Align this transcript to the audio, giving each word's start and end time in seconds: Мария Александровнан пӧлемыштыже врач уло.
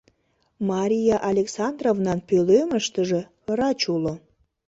Мария 0.69 1.17
Александровнан 1.31 2.19
пӧлемыштыже 2.27 3.21
врач 3.47 3.81
уло. 3.95 4.13